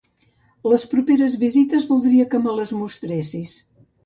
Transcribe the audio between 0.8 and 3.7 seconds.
properes visites voldria que me les mostressis.